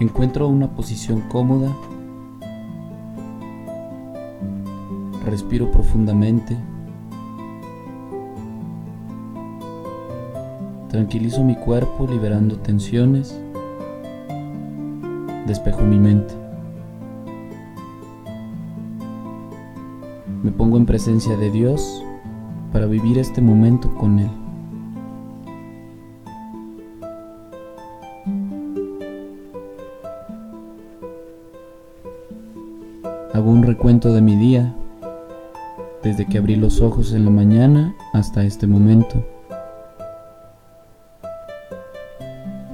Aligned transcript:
Encuentro 0.00 0.48
una 0.48 0.74
posición 0.74 1.20
cómoda. 1.28 1.76
Respiro 5.26 5.70
profundamente. 5.70 6.56
Tranquilizo 10.88 11.44
mi 11.44 11.54
cuerpo 11.54 12.06
liberando 12.06 12.56
tensiones. 12.56 13.38
Despejo 15.46 15.82
mi 15.82 15.98
mente. 15.98 16.32
Me 20.42 20.50
pongo 20.50 20.78
en 20.78 20.86
presencia 20.86 21.36
de 21.36 21.50
Dios 21.50 22.02
para 22.72 22.86
vivir 22.86 23.18
este 23.18 23.42
momento 23.42 23.94
con 23.96 24.18
Él. 24.18 24.39
Hago 33.40 33.52
un 33.52 33.62
recuento 33.62 34.12
de 34.12 34.20
mi 34.20 34.36
día, 34.36 34.74
desde 36.02 36.26
que 36.26 36.36
abrí 36.36 36.56
los 36.56 36.82
ojos 36.82 37.14
en 37.14 37.24
la 37.24 37.30
mañana 37.30 37.96
hasta 38.12 38.44
este 38.44 38.66
momento, 38.66 39.24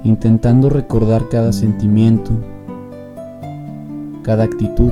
intentando 0.03 0.69
recordar 0.69 1.29
cada 1.29 1.53
sentimiento, 1.53 2.31
cada 4.23 4.43
actitud, 4.43 4.91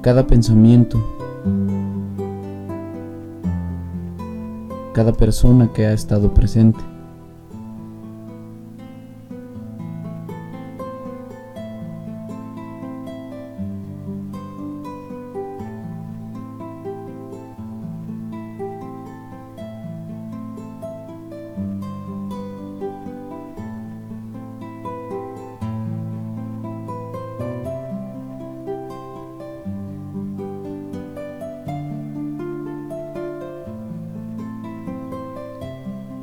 cada 0.00 0.26
pensamiento, 0.26 1.00
cada 4.92 5.12
persona 5.12 5.70
que 5.72 5.86
ha 5.86 5.92
estado 5.92 6.34
presente. 6.34 6.80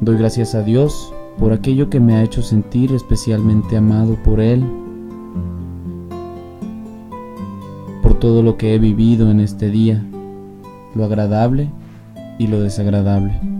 Doy 0.01 0.17
gracias 0.17 0.55
a 0.55 0.63
Dios 0.63 1.13
por 1.37 1.51
aquello 1.51 1.89
que 1.89 1.99
me 1.99 2.15
ha 2.15 2.23
hecho 2.23 2.41
sentir 2.41 2.93
especialmente 2.93 3.75
amado 3.75 4.15
por 4.23 4.39
Él, 4.39 4.63
por 8.01 8.17
todo 8.17 8.41
lo 8.41 8.55
que 8.55 8.75
he 8.75 8.79
vivido 8.79 9.29
en 9.29 9.41
este 9.41 9.69
día, 9.69 10.01
lo 10.95 11.03
agradable 11.03 11.69
y 12.37 12.47
lo 12.47 12.61
desagradable. 12.61 13.58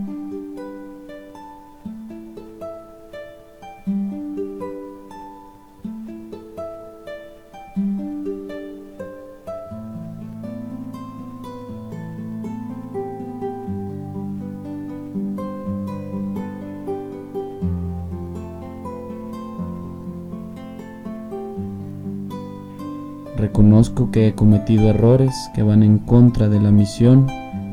Reconozco 23.39 24.11
que 24.11 24.27
he 24.27 24.35
cometido 24.35 24.89
errores 24.89 25.33
que 25.55 25.63
van 25.63 25.81
en 25.81 25.97
contra 25.97 26.49
de 26.49 26.59
la 26.59 26.71
misión 26.71 27.25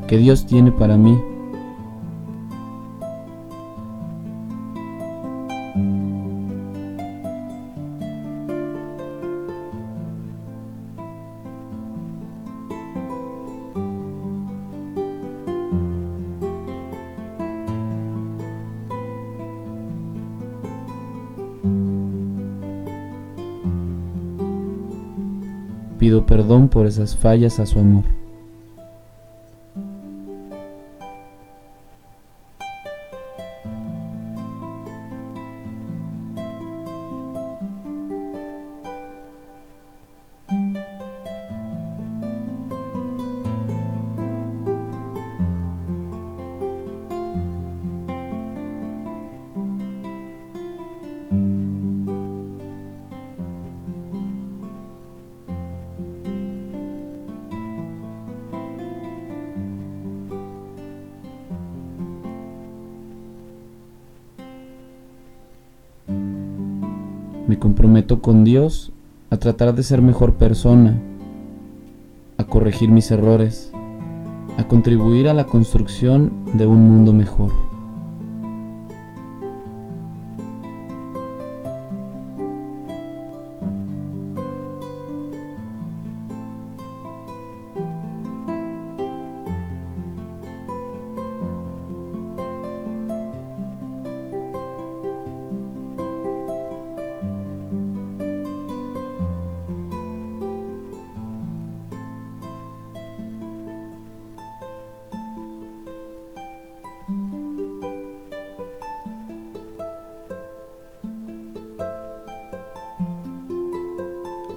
que 0.07 0.17
Dios 0.17 0.47
tiene 0.47 0.71
para 0.71 0.97
mí. 0.97 1.19
Pido 25.99 26.27
perdón 26.27 26.69
por 26.69 26.87
esas 26.87 27.17
fallas 27.17 27.59
a 27.59 27.67
su 27.67 27.79
amor. 27.79 28.05
Me 67.47 67.59
comprometo 67.59 68.21
con 68.21 68.43
Dios 68.45 68.93
a 69.31 69.37
tratar 69.37 69.75
de 69.75 69.83
ser 69.83 70.03
mejor 70.03 70.35
persona, 70.35 71.01
a 72.39 72.45
corregir 72.45 72.91
mis 72.91 73.11
errores, 73.11 73.73
a 74.59 74.65
contribuir 74.65 75.29
a 75.29 75.35
la 75.35 75.45
construcción 75.45 76.33
de 76.55 76.67
un 76.67 76.89
mundo 76.89 77.13
mejor. 77.13 77.66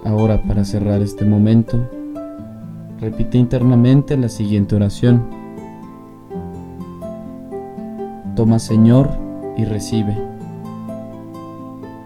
Ahora 0.04 0.42
para 0.42 0.64
cerrar 0.64 1.02
este 1.02 1.26
momento, 1.26 1.78
repite 3.00 3.36
internamente 3.36 4.16
la 4.16 4.30
siguiente 4.30 4.74
oración. 4.74 5.22
Toma 8.34 8.58
Señor 8.58 9.10
y 9.58 9.66
recibe 9.66 10.16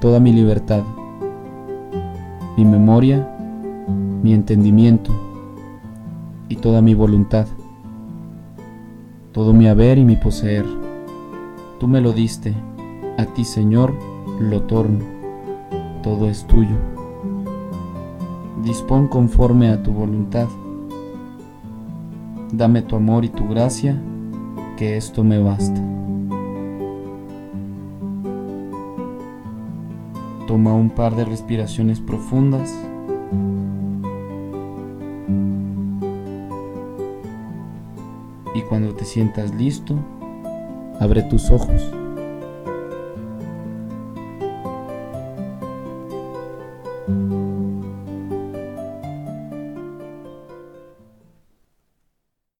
toda 0.01 0.19
mi 0.19 0.33
libertad, 0.33 0.83
mi 2.57 2.65
memoria, 2.65 3.29
mi 4.25 4.35
entendimiento 4.35 5.13
y 6.49 6.57
toda 6.57 6.83
mi 6.83 6.95
voluntad, 6.95 7.47
todo 9.31 9.53
mi 9.53 9.69
haber 9.69 9.99
y 9.99 10.05
mi 10.05 10.17
poseer. 10.17 10.67
Tú 11.79 11.87
me 11.87 12.01
lo 12.01 12.13
diste, 12.13 12.55
a 13.19 13.25
ti 13.27 13.45
Señor 13.45 13.95
lo 14.41 14.63
torno, 14.63 15.05
todo 16.03 16.29
es 16.29 16.45
tuyo 16.49 16.94
dispón 18.65 19.09
conforme 19.09 19.69
a 19.69 19.83
tu 19.83 19.93
voluntad. 19.93 20.49
Dame 22.53 22.83
tu 22.83 22.97
amor 22.97 23.25
y 23.25 23.29
tu 23.29 23.49
gracia, 23.49 24.01
que 24.77 24.97
esto 24.97 25.23
me 25.23 25.39
basta. 25.39 25.81
Toma 30.47 30.75
un 30.75 30.91
par 30.91 31.15
de 31.17 31.25
respiraciones 31.25 32.01
profundas. 32.01 32.75
Y 38.55 38.63
cuando 38.63 38.95
te 38.95 39.05
sientas 39.05 39.55
listo, 39.55 39.97
abre 41.01 41.23
tus 41.23 41.51
ojos. 41.51 41.83